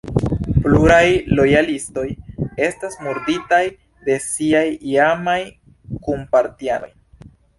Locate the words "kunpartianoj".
6.09-6.91